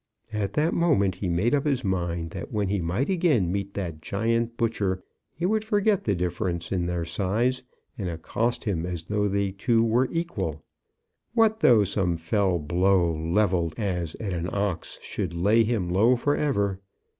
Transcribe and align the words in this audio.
At 0.33 0.53
that 0.53 0.73
moment 0.73 1.13
he 1.13 1.29
made 1.29 1.53
up 1.53 1.63
his 1.63 1.83
mind, 1.83 2.31
that 2.31 2.51
when 2.51 2.69
he 2.69 2.81
might 2.81 3.07
again 3.07 3.51
meet 3.51 3.75
that 3.75 4.01
giant 4.01 4.57
butcher 4.57 5.03
he 5.31 5.45
would 5.45 5.63
forget 5.63 6.05
the 6.05 6.15
difference 6.15 6.71
in 6.71 6.87
their 6.87 7.05
size, 7.05 7.61
and 7.99 8.09
accost 8.09 8.63
him 8.63 8.83
as 8.83 9.03
though 9.03 9.27
they 9.29 9.51
two 9.51 9.83
were 9.83 10.09
equal. 10.11 10.63
What 11.35 11.59
though 11.59 11.83
some 11.83 12.17
fell 12.17 12.57
blow, 12.57 13.13
levelled 13.15 13.75
as 13.77 14.15
at 14.15 14.33
an 14.33 14.49
ox, 14.51 14.97
should 15.03 15.35
lay 15.35 15.63
him 15.63 15.87
low 15.87 16.15
for 16.15 16.35
ever. 16.35 16.79